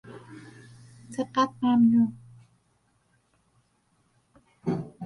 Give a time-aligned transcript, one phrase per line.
[1.09, 2.07] سبقت ممنوع!